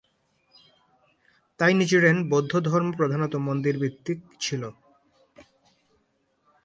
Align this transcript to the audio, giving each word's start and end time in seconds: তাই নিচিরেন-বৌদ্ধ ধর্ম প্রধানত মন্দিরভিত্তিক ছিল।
তাই 1.59 1.73
নিচিরেন-বৌদ্ধ 1.73 2.53
ধর্ম 2.67 2.87
প্রধানত 2.97 3.33
মন্দিরভিত্তিক 3.47 4.19
ছিল। 4.39 4.63